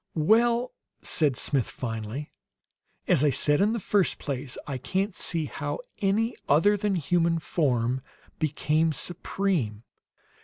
[0.15, 0.71] "Well,"
[1.03, 2.31] said Smith finally,
[3.07, 6.99] "as I said in the first place, I can't see how any other than the
[7.01, 8.01] human form
[8.39, 9.83] became supreme.